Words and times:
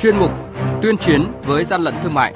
chuyên 0.00 0.16
mục 0.16 0.32
tuyên 0.82 0.96
chiến 0.98 1.26
với 1.44 1.64
gian 1.64 1.82
lận 1.82 1.94
thương 2.02 2.14
mại. 2.14 2.34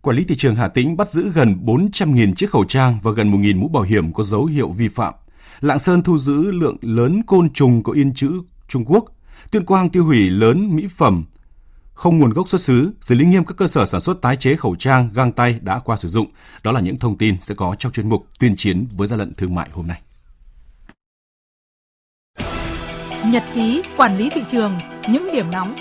Quản 0.00 0.16
lý 0.16 0.24
thị 0.24 0.34
trường 0.38 0.54
Hà 0.54 0.68
Tĩnh 0.68 0.96
bắt 0.96 1.10
giữ 1.10 1.30
gần 1.34 1.56
400.000 1.64 2.34
chiếc 2.34 2.50
khẩu 2.50 2.64
trang 2.64 2.98
và 3.02 3.12
gần 3.12 3.32
1.000 3.32 3.58
mũ 3.58 3.68
bảo 3.68 3.82
hiểm 3.82 4.12
có 4.12 4.24
dấu 4.24 4.44
hiệu 4.44 4.70
vi 4.70 4.88
phạm. 4.88 5.14
Lạng 5.60 5.78
Sơn 5.78 6.02
thu 6.02 6.18
giữ 6.18 6.50
lượng 6.50 6.76
lớn 6.80 7.22
côn 7.26 7.52
trùng 7.52 7.82
có 7.82 7.92
in 7.92 8.14
chữ 8.14 8.42
Trung 8.68 8.84
Quốc. 8.84 9.04
Tuyên 9.50 9.64
Quang 9.64 9.88
tiêu 9.90 10.04
hủy 10.04 10.30
lớn 10.30 10.76
mỹ 10.76 10.86
phẩm 10.96 11.24
không 11.94 12.18
nguồn 12.18 12.32
gốc 12.32 12.48
xuất 12.48 12.60
xứ, 12.60 12.92
xử 13.00 13.14
lý 13.14 13.24
nghiêm 13.24 13.44
các 13.44 13.56
cơ 13.56 13.66
sở 13.66 13.86
sản 13.86 14.00
xuất 14.00 14.22
tái 14.22 14.36
chế 14.36 14.56
khẩu 14.56 14.76
trang, 14.76 15.10
găng 15.14 15.32
tay 15.32 15.58
đã 15.62 15.78
qua 15.78 15.96
sử 15.96 16.08
dụng. 16.08 16.26
Đó 16.62 16.72
là 16.72 16.80
những 16.80 16.98
thông 16.98 17.18
tin 17.18 17.40
sẽ 17.40 17.54
có 17.54 17.74
trong 17.78 17.92
chuyên 17.92 18.08
mục 18.08 18.26
tuyên 18.38 18.56
chiến 18.56 18.86
với 18.96 19.06
gian 19.06 19.18
lận 19.18 19.34
thương 19.34 19.54
mại 19.54 19.68
hôm 19.72 19.86
nay. 19.86 20.00
Nhật 23.32 23.42
ký 23.54 23.82
quản 23.96 24.18
lý 24.18 24.28
thị 24.28 24.40
trường, 24.48 24.72
những 25.08 25.28
điểm 25.32 25.46
nóng 25.52 25.74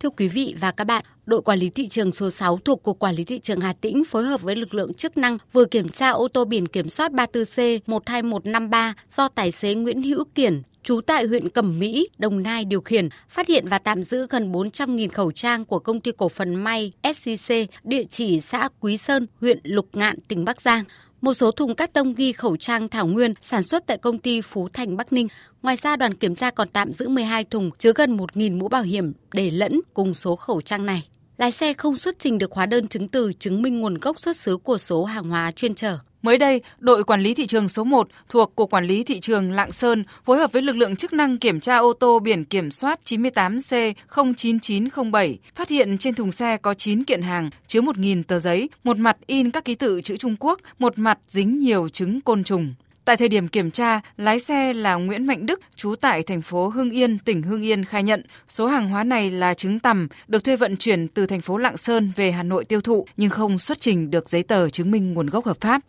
Thưa 0.00 0.10
quý 0.10 0.28
vị 0.28 0.54
và 0.60 0.70
các 0.70 0.84
bạn, 0.84 1.04
đội 1.26 1.42
quản 1.42 1.58
lý 1.58 1.70
thị 1.70 1.88
trường 1.88 2.12
số 2.12 2.30
6 2.30 2.58
thuộc 2.64 2.82
Cục 2.82 2.98
Quản 2.98 3.14
lý 3.14 3.24
Thị 3.24 3.38
trường 3.38 3.60
Hà 3.60 3.72
Tĩnh 3.72 4.04
phối 4.04 4.24
hợp 4.24 4.42
với 4.42 4.56
lực 4.56 4.74
lượng 4.74 4.94
chức 4.94 5.18
năng 5.18 5.38
vừa 5.52 5.64
kiểm 5.64 5.88
tra 5.88 6.10
ô 6.10 6.28
tô 6.28 6.44
biển 6.44 6.66
kiểm 6.66 6.88
soát 6.88 7.12
34C12153 7.12 8.92
do 9.16 9.28
tài 9.28 9.50
xế 9.50 9.74
Nguyễn 9.74 10.02
Hữu 10.02 10.24
Kiển, 10.34 10.62
trú 10.82 11.00
tại 11.00 11.26
huyện 11.26 11.48
Cẩm 11.48 11.78
Mỹ, 11.78 12.08
Đồng 12.18 12.42
Nai 12.42 12.64
điều 12.64 12.80
khiển, 12.80 13.08
phát 13.28 13.46
hiện 13.46 13.68
và 13.68 13.78
tạm 13.78 14.02
giữ 14.02 14.26
gần 14.30 14.52
400.000 14.52 15.08
khẩu 15.08 15.32
trang 15.32 15.64
của 15.64 15.78
công 15.78 16.00
ty 16.00 16.12
cổ 16.16 16.28
phần 16.28 16.54
may 16.54 16.92
SCC, 17.14 17.54
địa 17.84 18.04
chỉ 18.10 18.40
xã 18.40 18.68
Quý 18.80 18.96
Sơn, 18.96 19.26
huyện 19.40 19.58
Lục 19.62 19.88
Ngạn, 19.92 20.20
tỉnh 20.20 20.44
Bắc 20.44 20.60
Giang. 20.60 20.84
Một 21.20 21.34
số 21.34 21.50
thùng 21.50 21.74
cắt 21.74 21.92
tông 21.92 22.14
ghi 22.14 22.32
khẩu 22.32 22.56
trang 22.56 22.88
Thảo 22.88 23.06
Nguyên 23.06 23.34
sản 23.40 23.62
xuất 23.62 23.86
tại 23.86 23.98
công 23.98 24.18
ty 24.18 24.40
Phú 24.40 24.68
Thành 24.72 24.96
Bắc 24.96 25.12
Ninh. 25.12 25.28
Ngoài 25.62 25.76
ra, 25.76 25.96
đoàn 25.96 26.14
kiểm 26.14 26.34
tra 26.34 26.50
còn 26.50 26.68
tạm 26.68 26.92
giữ 26.92 27.08
12 27.08 27.44
thùng 27.44 27.70
chứa 27.78 27.92
gần 27.94 28.16
1.000 28.16 28.58
mũ 28.58 28.68
bảo 28.68 28.82
hiểm 28.82 29.12
để 29.32 29.50
lẫn 29.50 29.80
cùng 29.94 30.14
số 30.14 30.36
khẩu 30.36 30.60
trang 30.60 30.86
này. 30.86 31.08
Lái 31.38 31.52
xe 31.52 31.74
không 31.74 31.96
xuất 31.96 32.18
trình 32.18 32.38
được 32.38 32.52
hóa 32.52 32.66
đơn 32.66 32.88
chứng 32.88 33.08
từ 33.08 33.32
chứng 33.32 33.62
minh 33.62 33.80
nguồn 33.80 33.94
gốc 33.94 34.20
xuất 34.20 34.36
xứ 34.36 34.56
của 34.56 34.78
số 34.78 35.04
hàng 35.04 35.28
hóa 35.28 35.50
chuyên 35.50 35.74
chở. 35.74 35.98
Mới 36.22 36.38
đây, 36.38 36.60
đội 36.78 37.04
quản 37.04 37.20
lý 37.20 37.34
thị 37.34 37.46
trường 37.46 37.68
số 37.68 37.84
1 37.84 38.08
thuộc 38.28 38.56
Cục 38.56 38.70
Quản 38.70 38.84
lý 38.84 39.04
Thị 39.04 39.20
trường 39.20 39.52
Lạng 39.52 39.72
Sơn 39.72 40.04
phối 40.24 40.38
hợp 40.38 40.52
với 40.52 40.62
lực 40.62 40.76
lượng 40.76 40.96
chức 40.96 41.12
năng 41.12 41.38
kiểm 41.38 41.60
tra 41.60 41.76
ô 41.76 41.92
tô 41.92 42.18
biển 42.18 42.44
kiểm 42.44 42.70
soát 42.70 43.00
98C09907, 43.04 45.36
phát 45.54 45.68
hiện 45.68 45.98
trên 45.98 46.14
thùng 46.14 46.32
xe 46.32 46.56
có 46.56 46.74
9 46.74 47.04
kiện 47.04 47.22
hàng 47.22 47.50
chứa 47.66 47.80
1.000 47.80 48.22
tờ 48.22 48.38
giấy, 48.38 48.68
một 48.84 48.98
mặt 48.98 49.16
in 49.26 49.50
các 49.50 49.64
ký 49.64 49.74
tự 49.74 50.00
chữ 50.02 50.16
Trung 50.16 50.36
Quốc, 50.40 50.60
một 50.78 50.98
mặt 50.98 51.18
dính 51.28 51.58
nhiều 51.58 51.88
trứng 51.88 52.20
côn 52.20 52.44
trùng. 52.44 52.74
Tại 53.08 53.16
thời 53.16 53.28
điểm 53.28 53.48
kiểm 53.48 53.70
tra, 53.70 54.00
lái 54.16 54.38
xe 54.38 54.72
là 54.72 54.94
Nguyễn 54.94 55.26
Mạnh 55.26 55.46
Đức, 55.46 55.60
trú 55.76 55.94
tại 56.00 56.22
thành 56.22 56.42
phố 56.42 56.68
Hưng 56.68 56.90
Yên, 56.90 57.18
tỉnh 57.18 57.42
Hưng 57.42 57.62
Yên 57.62 57.84
khai 57.84 58.02
nhận 58.02 58.22
số 58.48 58.66
hàng 58.66 58.88
hóa 58.88 59.04
này 59.04 59.30
là 59.30 59.54
trứng 59.54 59.80
tằm 59.80 60.08
được 60.26 60.44
thuê 60.44 60.56
vận 60.56 60.76
chuyển 60.76 61.08
từ 61.08 61.26
thành 61.26 61.40
phố 61.40 61.58
Lạng 61.58 61.76
Sơn 61.76 62.12
về 62.16 62.32
Hà 62.32 62.42
Nội 62.42 62.64
tiêu 62.64 62.80
thụ 62.80 63.06
nhưng 63.16 63.30
không 63.30 63.58
xuất 63.58 63.80
trình 63.80 64.10
được 64.10 64.28
giấy 64.28 64.42
tờ 64.42 64.68
chứng 64.70 64.90
minh 64.90 65.14
nguồn 65.14 65.26
gốc 65.26 65.46
hợp 65.46 65.56
pháp. 65.60 65.80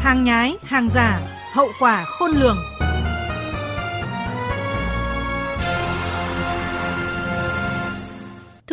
Hàng 0.00 0.24
nhái, 0.24 0.54
hàng 0.62 0.88
giả, 0.94 1.20
hậu 1.52 1.68
quả 1.80 2.04
khôn 2.04 2.30
lường. 2.30 2.56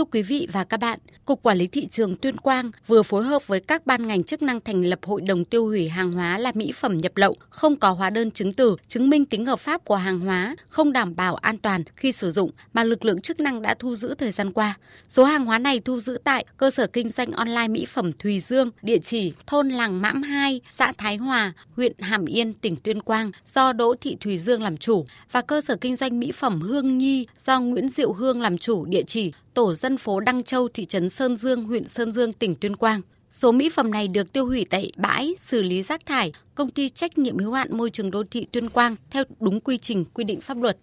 Thưa 0.02 0.06
quý 0.12 0.22
vị 0.22 0.48
và 0.52 0.64
các 0.64 0.78
bạn, 0.80 1.00
Cục 1.26 1.44
Quản 1.44 1.58
lý 1.58 1.68
Thị 1.68 1.88
trường 1.92 2.16
Tuyên 2.16 2.38
Quang 2.38 2.72
vừa 2.88 3.04
phối 3.04 3.24
hợp 3.24 3.48
với 3.48 3.60
các 3.60 3.86
ban 3.86 4.08
ngành 4.08 4.24
chức 4.24 4.42
năng 4.42 4.62
thành 4.62 4.82
lập 4.82 5.00
hội 5.04 5.22
đồng 5.22 5.46
tiêu 5.46 5.66
hủy 5.66 5.90
hàng 5.90 6.12
hóa 6.12 6.38
là 6.38 6.52
mỹ 6.56 6.72
phẩm 6.72 6.98
nhập 6.98 7.12
lậu, 7.16 7.36
không 7.50 7.76
có 7.76 7.92
hóa 7.92 8.10
đơn 8.10 8.32
chứng 8.32 8.54
từ, 8.54 8.76
chứng 8.88 9.10
minh 9.10 9.26
tính 9.26 9.46
hợp 9.46 9.60
pháp 9.60 9.86
của 9.86 9.96
hàng 9.96 10.20
hóa, 10.20 10.56
không 10.68 10.94
đảm 10.94 11.16
bảo 11.16 11.36
an 11.36 11.58
toàn 11.58 11.84
khi 11.96 12.12
sử 12.12 12.32
dụng 12.32 12.52
mà 12.74 12.84
lực 12.84 13.06
lượng 13.06 13.22
chức 13.22 13.40
năng 13.40 13.62
đã 13.62 13.74
thu 13.80 13.96
giữ 13.96 14.16
thời 14.16 14.32
gian 14.32 14.54
qua. 14.54 14.78
Số 15.08 15.24
hàng 15.24 15.46
hóa 15.46 15.60
này 15.60 15.80
thu 15.80 16.00
giữ 16.00 16.18
tại 16.24 16.46
cơ 16.58 16.72
sở 16.72 16.88
kinh 16.88 17.10
doanh 17.10 17.32
online 17.32 17.68
mỹ 17.68 17.86
phẩm 17.86 18.14
Thùy 18.14 18.40
Dương, 18.40 18.70
địa 18.82 18.98
chỉ 18.98 19.34
thôn 19.48 19.70
Làng 19.70 20.02
Mãm 20.02 20.24
2, 20.24 20.62
xã 20.70 20.94
Thái 20.98 21.18
Hòa, 21.18 21.54
huyện 21.76 21.94
Hàm 22.00 22.26
Yên, 22.26 22.54
tỉnh 22.54 22.76
Tuyên 22.76 23.02
Quang 23.02 23.32
do 23.46 23.74
Đỗ 23.74 23.96
Thị 24.02 24.18
Thùy 24.20 24.38
Dương 24.38 24.64
làm 24.64 24.78
chủ 24.78 25.06
và 25.32 25.42
cơ 25.42 25.62
sở 25.62 25.76
kinh 25.76 25.96
doanh 25.96 26.20
mỹ 26.20 26.32
phẩm 26.32 26.62
Hương 26.62 26.98
Nhi 26.98 27.28
do 27.38 27.60
Nguyễn 27.60 27.90
Diệu 27.90 28.14
Hương 28.14 28.42
làm 28.42 28.58
chủ, 28.58 28.86
địa 28.86 29.04
chỉ 29.08 29.32
tổ 29.54 29.74
dân 29.74 29.98
phố 29.98 30.20
Đăng 30.20 30.44
Châu, 30.44 30.68
thị 30.74 30.86
trấn 30.86 31.10
Sơn 31.10 31.36
Dương, 31.36 31.64
huyện 31.64 31.88
Sơn 31.88 32.12
Dương, 32.12 32.34
tỉnh 32.34 32.56
Tuyên 32.56 32.76
Quang. 32.76 33.02
Số 33.30 33.52
mỹ 33.52 33.70
phẩm 33.70 33.92
này 33.92 34.08
được 34.08 34.34
tiêu 34.34 34.46
hủy 34.46 34.66
tại 34.70 34.92
bãi 34.96 35.36
xử 35.40 35.62
lý 35.62 35.82
rác 35.82 36.06
thải, 36.06 36.34
công 36.56 36.70
ty 36.70 36.90
trách 36.90 37.18
nhiệm 37.18 37.38
hữu 37.38 37.52
hạn 37.52 37.78
môi 37.78 37.90
trường 37.90 38.12
đô 38.12 38.24
thị 38.32 38.48
Tuyên 38.52 38.70
Quang 38.70 38.96
theo 39.12 39.24
đúng 39.40 39.60
quy 39.60 39.78
trình 39.78 40.06
quy 40.06 40.24
định 40.24 40.42
pháp 40.42 40.58
luật. 40.58 40.78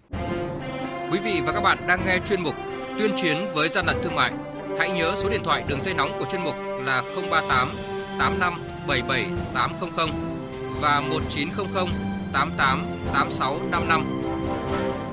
Quý 1.13 1.19
vị 1.25 1.41
và 1.47 1.53
các 1.53 1.61
bạn 1.61 1.79
đang 1.87 2.01
nghe 2.07 2.21
chuyên 2.29 2.43
mục 2.43 2.55
Tuyên 2.99 3.11
chiến 3.23 3.37
với 3.55 3.69
gian 3.69 3.87
lận 3.87 3.97
thương 4.03 4.15
mại. 4.15 4.33
Hãy 4.79 4.91
nhớ 4.91 5.15
số 5.17 5.29
điện 5.29 5.41
thoại 5.45 5.65
đường 5.69 5.81
dây 5.81 5.95
nóng 5.95 6.11
của 6.19 6.27
chuyên 6.33 6.43
mục 6.45 6.55
là 6.85 7.03
038 7.31 7.69
85 8.19 8.55
77 8.89 9.27
800 9.55 10.09
và 10.81 11.01
1900 11.01 11.87
88 12.33 12.87
86 13.13 13.61
55. 13.71 14.18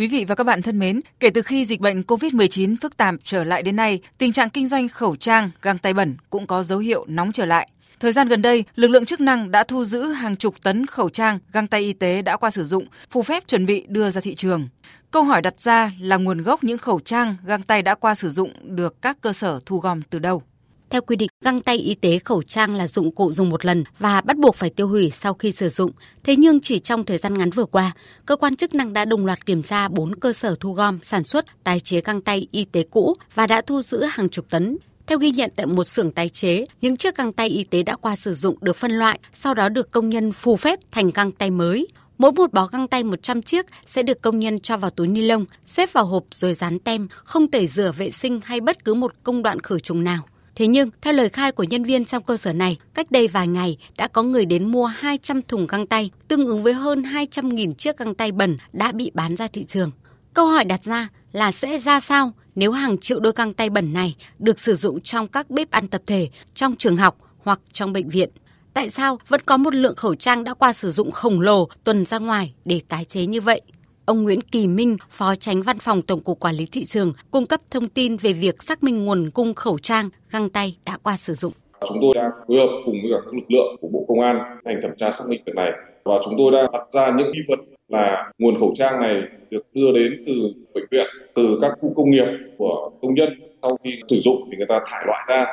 Quý 0.00 0.08
vị 0.08 0.24
và 0.28 0.34
các 0.34 0.44
bạn 0.44 0.62
thân 0.62 0.78
mến, 0.78 1.00
kể 1.20 1.30
từ 1.30 1.42
khi 1.42 1.64
dịch 1.64 1.80
bệnh 1.80 2.00
COVID-19 2.00 2.76
phức 2.82 2.96
tạp 2.96 3.14
trở 3.24 3.44
lại 3.44 3.62
đến 3.62 3.76
nay, 3.76 4.00
tình 4.18 4.32
trạng 4.32 4.50
kinh 4.50 4.66
doanh 4.66 4.88
khẩu 4.88 5.16
trang, 5.16 5.50
găng 5.62 5.78
tay 5.78 5.94
bẩn 5.94 6.16
cũng 6.30 6.46
có 6.46 6.62
dấu 6.62 6.78
hiệu 6.78 7.04
nóng 7.08 7.32
trở 7.32 7.44
lại. 7.44 7.68
Thời 8.00 8.12
gian 8.12 8.28
gần 8.28 8.42
đây, 8.42 8.64
lực 8.74 8.88
lượng 8.88 9.04
chức 9.04 9.20
năng 9.20 9.50
đã 9.50 9.64
thu 9.64 9.84
giữ 9.84 10.02
hàng 10.02 10.36
chục 10.36 10.54
tấn 10.62 10.86
khẩu 10.86 11.08
trang, 11.08 11.38
găng 11.52 11.66
tay 11.66 11.80
y 11.80 11.92
tế 11.92 12.22
đã 12.22 12.36
qua 12.36 12.50
sử 12.50 12.64
dụng, 12.64 12.86
phù 13.10 13.22
phép 13.22 13.48
chuẩn 13.48 13.66
bị 13.66 13.84
đưa 13.88 14.10
ra 14.10 14.20
thị 14.20 14.34
trường. 14.34 14.68
Câu 15.10 15.24
hỏi 15.24 15.42
đặt 15.42 15.60
ra 15.60 15.92
là 16.00 16.16
nguồn 16.16 16.42
gốc 16.42 16.64
những 16.64 16.78
khẩu 16.78 17.00
trang, 17.00 17.36
găng 17.44 17.62
tay 17.62 17.82
đã 17.82 17.94
qua 17.94 18.14
sử 18.14 18.30
dụng 18.30 18.76
được 18.76 19.02
các 19.02 19.20
cơ 19.20 19.32
sở 19.32 19.60
thu 19.66 19.78
gom 19.78 20.02
từ 20.02 20.18
đâu? 20.18 20.42
Theo 20.90 21.02
quy 21.02 21.16
định, 21.16 21.28
găng 21.44 21.60
tay 21.60 21.76
y 21.76 21.94
tế 21.94 22.18
khẩu 22.18 22.42
trang 22.42 22.74
là 22.74 22.86
dụng 22.86 23.14
cụ 23.14 23.32
dùng 23.32 23.48
một 23.48 23.64
lần 23.64 23.84
và 23.98 24.20
bắt 24.20 24.36
buộc 24.36 24.54
phải 24.56 24.70
tiêu 24.70 24.88
hủy 24.88 25.10
sau 25.10 25.34
khi 25.34 25.52
sử 25.52 25.68
dụng. 25.68 25.90
Thế 26.24 26.36
nhưng 26.36 26.60
chỉ 26.60 26.78
trong 26.78 27.04
thời 27.04 27.18
gian 27.18 27.38
ngắn 27.38 27.50
vừa 27.50 27.64
qua, 27.64 27.92
cơ 28.26 28.36
quan 28.36 28.56
chức 28.56 28.74
năng 28.74 28.92
đã 28.92 29.04
đồng 29.04 29.26
loạt 29.26 29.46
kiểm 29.46 29.62
tra 29.62 29.88
4 29.88 30.14
cơ 30.14 30.32
sở 30.32 30.56
thu 30.60 30.72
gom, 30.72 30.98
sản 31.02 31.24
xuất, 31.24 31.64
tái 31.64 31.80
chế 31.80 32.00
găng 32.00 32.20
tay 32.20 32.48
y 32.50 32.64
tế 32.64 32.82
cũ 32.90 33.14
và 33.34 33.46
đã 33.46 33.60
thu 33.60 33.82
giữ 33.82 34.04
hàng 34.04 34.28
chục 34.28 34.50
tấn. 34.50 34.76
Theo 35.06 35.18
ghi 35.18 35.30
nhận 35.30 35.50
tại 35.56 35.66
một 35.66 35.84
xưởng 35.84 36.12
tái 36.12 36.28
chế, 36.28 36.64
những 36.80 36.96
chiếc 36.96 37.16
găng 37.16 37.32
tay 37.32 37.48
y 37.48 37.64
tế 37.64 37.82
đã 37.82 37.96
qua 37.96 38.16
sử 38.16 38.34
dụng 38.34 38.56
được 38.60 38.76
phân 38.76 38.90
loại, 38.90 39.18
sau 39.32 39.54
đó 39.54 39.68
được 39.68 39.90
công 39.90 40.08
nhân 40.08 40.32
phù 40.32 40.56
phép 40.56 40.78
thành 40.90 41.10
găng 41.10 41.32
tay 41.32 41.50
mới. 41.50 41.88
Mỗi 42.18 42.32
một 42.32 42.52
bó 42.52 42.66
găng 42.66 42.88
tay 42.88 43.04
100 43.04 43.42
chiếc 43.42 43.66
sẽ 43.86 44.02
được 44.02 44.22
công 44.22 44.38
nhân 44.38 44.60
cho 44.60 44.76
vào 44.76 44.90
túi 44.90 45.06
ni 45.06 45.22
lông, 45.22 45.44
xếp 45.64 45.92
vào 45.92 46.06
hộp 46.06 46.24
rồi 46.30 46.54
dán 46.54 46.78
tem, 46.78 47.08
không 47.24 47.50
tẩy 47.50 47.66
rửa 47.66 47.92
vệ 47.96 48.10
sinh 48.10 48.40
hay 48.44 48.60
bất 48.60 48.84
cứ 48.84 48.94
một 48.94 49.12
công 49.22 49.42
đoạn 49.42 49.60
khử 49.60 49.78
trùng 49.78 50.04
nào. 50.04 50.22
Thế 50.60 50.66
nhưng, 50.66 50.90
theo 51.00 51.12
lời 51.12 51.28
khai 51.28 51.52
của 51.52 51.62
nhân 51.62 51.84
viên 51.84 52.04
trong 52.04 52.22
cơ 52.22 52.36
sở 52.36 52.52
này, 52.52 52.78
cách 52.94 53.10
đây 53.10 53.28
vài 53.28 53.48
ngày 53.48 53.76
đã 53.96 54.08
có 54.08 54.22
người 54.22 54.44
đến 54.44 54.72
mua 54.72 54.84
200 54.84 55.42
thùng 55.42 55.66
găng 55.66 55.86
tay, 55.86 56.10
tương 56.28 56.46
ứng 56.46 56.62
với 56.62 56.72
hơn 56.72 57.02
200.000 57.02 57.72
chiếc 57.72 57.98
găng 57.98 58.14
tay 58.14 58.32
bẩn 58.32 58.56
đã 58.72 58.92
bị 58.92 59.10
bán 59.14 59.36
ra 59.36 59.46
thị 59.46 59.64
trường. 59.64 59.90
Câu 60.34 60.46
hỏi 60.46 60.64
đặt 60.64 60.84
ra 60.84 61.08
là 61.32 61.52
sẽ 61.52 61.78
ra 61.78 62.00
sao 62.00 62.32
nếu 62.54 62.72
hàng 62.72 62.98
triệu 62.98 63.20
đôi 63.20 63.32
găng 63.36 63.52
tay 63.52 63.70
bẩn 63.70 63.92
này 63.92 64.14
được 64.38 64.58
sử 64.58 64.74
dụng 64.74 65.00
trong 65.00 65.28
các 65.28 65.50
bếp 65.50 65.70
ăn 65.70 65.86
tập 65.86 66.02
thể, 66.06 66.28
trong 66.54 66.76
trường 66.76 66.96
học 66.96 67.16
hoặc 67.38 67.60
trong 67.72 67.92
bệnh 67.92 68.08
viện? 68.08 68.30
Tại 68.74 68.90
sao 68.90 69.18
vẫn 69.28 69.40
có 69.46 69.56
một 69.56 69.74
lượng 69.74 69.96
khẩu 69.96 70.14
trang 70.14 70.44
đã 70.44 70.54
qua 70.54 70.72
sử 70.72 70.90
dụng 70.90 71.10
khổng 71.10 71.40
lồ 71.40 71.68
tuần 71.84 72.04
ra 72.04 72.18
ngoài 72.18 72.54
để 72.64 72.80
tái 72.88 73.04
chế 73.04 73.26
như 73.26 73.40
vậy? 73.40 73.60
Ông 74.10 74.22
Nguyễn 74.22 74.40
Kỳ 74.40 74.66
Minh, 74.66 74.96
Phó 75.10 75.34
Tránh 75.34 75.62
Văn 75.62 75.76
phòng 75.80 76.02
Tổng 76.02 76.20
cục 76.20 76.40
Quản 76.40 76.54
lý 76.54 76.66
thị 76.72 76.84
trường, 76.84 77.12
cung 77.30 77.46
cấp 77.46 77.60
thông 77.70 77.88
tin 77.88 78.16
về 78.16 78.32
việc 78.32 78.62
xác 78.62 78.82
minh 78.82 79.04
nguồn 79.04 79.30
cung 79.30 79.54
khẩu 79.54 79.78
trang, 79.78 80.08
găng 80.30 80.50
tay 80.50 80.76
đã 80.86 80.98
qua 81.02 81.16
sử 81.16 81.34
dụng. 81.34 81.52
Chúng 81.88 81.98
tôi 82.00 82.14
đã 82.14 82.30
phối 82.48 82.58
hợp 82.58 82.68
cùng 82.84 82.96
với 83.02 83.12
các 83.12 83.34
lực 83.34 83.50
lượng 83.50 83.76
của 83.80 83.88
Bộ 83.88 84.04
Công 84.08 84.20
an 84.20 84.36
hành 84.64 84.80
thẩm 84.82 84.90
tra 84.96 85.10
xác 85.10 85.24
minh 85.28 85.42
việc 85.46 85.54
này 85.54 85.70
và 86.04 86.14
chúng 86.24 86.34
tôi 86.38 86.52
đã 86.52 86.68
đặt 86.72 86.82
ra 86.92 87.12
những 87.16 87.26
nghi 87.32 87.38
vấn 87.48 87.60
là 87.88 88.32
nguồn 88.38 88.60
khẩu 88.60 88.72
trang 88.76 89.00
này 89.00 89.22
được 89.50 89.62
đưa 89.74 89.92
đến 89.94 90.24
từ 90.26 90.32
bệnh 90.74 90.84
viện, 90.90 91.06
từ 91.34 91.58
các 91.62 91.72
khu 91.80 91.92
công 91.96 92.10
nghiệp 92.10 92.26
của 92.58 92.90
công 93.02 93.14
nhân 93.14 93.28
sau 93.62 93.76
khi 93.84 93.90
sử 94.08 94.16
dụng 94.16 94.48
thì 94.50 94.56
người 94.56 94.66
ta 94.68 94.80
thải 94.86 95.04
loại 95.06 95.24
ra, 95.28 95.46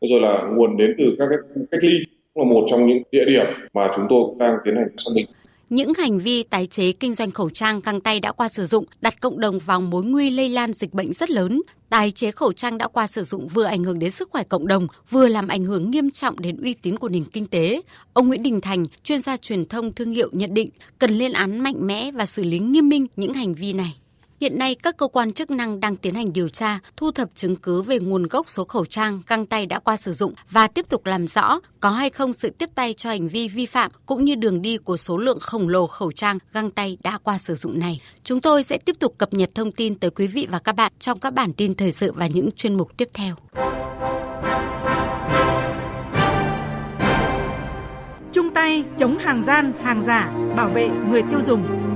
rồi 0.00 0.20
là 0.20 0.42
nguồn 0.56 0.76
đến 0.76 0.94
từ 0.98 1.04
các 1.18 1.26
cái 1.30 1.38
khu 1.54 1.62
cách 1.70 1.80
ly 1.82 1.98
cũng 2.34 2.48
là 2.48 2.54
một 2.54 2.66
trong 2.70 2.86
những 2.86 3.02
địa 3.12 3.24
điểm 3.26 3.46
mà 3.74 3.90
chúng 3.96 4.04
tôi 4.08 4.24
đang 4.38 4.56
tiến 4.64 4.76
hành 4.76 4.88
xác 4.96 5.10
minh 5.16 5.26
những 5.70 5.94
hành 5.94 6.18
vi 6.18 6.42
tái 6.42 6.66
chế 6.66 6.92
kinh 6.92 7.14
doanh 7.14 7.30
khẩu 7.30 7.50
trang 7.50 7.80
găng 7.80 8.00
tay 8.00 8.20
đã 8.20 8.32
qua 8.32 8.48
sử 8.48 8.66
dụng 8.66 8.84
đặt 9.00 9.20
cộng 9.20 9.40
đồng 9.40 9.58
vào 9.58 9.80
mối 9.80 10.04
nguy 10.04 10.30
lây 10.30 10.48
lan 10.48 10.72
dịch 10.72 10.94
bệnh 10.94 11.12
rất 11.12 11.30
lớn. 11.30 11.62
Tái 11.88 12.10
chế 12.10 12.30
khẩu 12.30 12.52
trang 12.52 12.78
đã 12.78 12.88
qua 12.88 13.06
sử 13.06 13.24
dụng 13.24 13.48
vừa 13.48 13.64
ảnh 13.64 13.84
hưởng 13.84 13.98
đến 13.98 14.10
sức 14.10 14.30
khỏe 14.30 14.42
cộng 14.42 14.66
đồng, 14.66 14.86
vừa 15.10 15.28
làm 15.28 15.48
ảnh 15.48 15.64
hưởng 15.64 15.90
nghiêm 15.90 16.10
trọng 16.10 16.40
đến 16.40 16.56
uy 16.62 16.74
tín 16.74 16.96
của 16.98 17.08
nền 17.08 17.24
kinh 17.24 17.46
tế. 17.46 17.82
Ông 18.12 18.28
Nguyễn 18.28 18.42
Đình 18.42 18.60
Thành, 18.60 18.84
chuyên 19.04 19.20
gia 19.20 19.36
truyền 19.36 19.64
thông 19.64 19.92
thương 19.92 20.12
hiệu 20.12 20.28
nhận 20.32 20.54
định 20.54 20.70
cần 20.98 21.10
lên 21.10 21.32
án 21.32 21.58
mạnh 21.58 21.86
mẽ 21.86 22.10
và 22.10 22.26
xử 22.26 22.44
lý 22.44 22.58
nghiêm 22.58 22.88
minh 22.88 23.06
những 23.16 23.34
hành 23.34 23.54
vi 23.54 23.72
này. 23.72 23.96
Hiện 24.40 24.58
nay, 24.58 24.74
các 24.74 24.96
cơ 24.96 25.06
quan 25.06 25.32
chức 25.32 25.50
năng 25.50 25.80
đang 25.80 25.96
tiến 25.96 26.14
hành 26.14 26.32
điều 26.32 26.48
tra, 26.48 26.78
thu 26.96 27.10
thập 27.10 27.28
chứng 27.34 27.56
cứ 27.56 27.82
về 27.82 27.98
nguồn 27.98 28.26
gốc 28.26 28.50
số 28.50 28.64
khẩu 28.64 28.84
trang, 28.84 29.22
găng 29.26 29.46
tay 29.46 29.66
đã 29.66 29.78
qua 29.78 29.96
sử 29.96 30.12
dụng 30.12 30.34
và 30.50 30.66
tiếp 30.66 30.88
tục 30.88 31.06
làm 31.06 31.26
rõ 31.26 31.60
có 31.80 31.90
hay 31.90 32.10
không 32.10 32.32
sự 32.32 32.50
tiếp 32.50 32.70
tay 32.74 32.94
cho 32.94 33.10
hành 33.10 33.28
vi 33.28 33.48
vi 33.48 33.66
phạm 33.66 33.90
cũng 34.06 34.24
như 34.24 34.34
đường 34.34 34.62
đi 34.62 34.76
của 34.76 34.96
số 34.96 35.16
lượng 35.16 35.38
khổng 35.40 35.68
lồ 35.68 35.86
khẩu 35.86 36.12
trang, 36.12 36.38
găng 36.52 36.70
tay 36.70 36.98
đã 37.02 37.18
qua 37.22 37.38
sử 37.38 37.54
dụng 37.54 37.78
này. 37.78 38.00
Chúng 38.24 38.40
tôi 38.40 38.62
sẽ 38.62 38.78
tiếp 38.78 38.96
tục 38.98 39.14
cập 39.18 39.34
nhật 39.34 39.50
thông 39.54 39.72
tin 39.72 39.94
tới 39.94 40.10
quý 40.10 40.26
vị 40.26 40.46
và 40.50 40.58
các 40.58 40.76
bạn 40.76 40.92
trong 40.98 41.18
các 41.18 41.34
bản 41.34 41.52
tin 41.52 41.74
thời 41.74 41.92
sự 41.92 42.12
và 42.12 42.26
những 42.26 42.50
chuyên 42.52 42.76
mục 42.76 42.96
tiếp 42.96 43.08
theo. 43.12 43.34
Chung 48.32 48.50
tay 48.54 48.84
chống 48.98 49.18
hàng 49.18 49.44
gian, 49.46 49.72
hàng 49.82 50.04
giả, 50.06 50.32
bảo 50.56 50.68
vệ 50.68 50.88
người 50.88 51.22
tiêu 51.30 51.40
dùng. 51.46 51.89